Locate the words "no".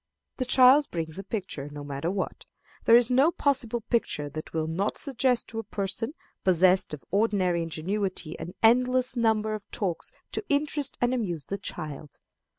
1.71-1.83, 3.11-3.29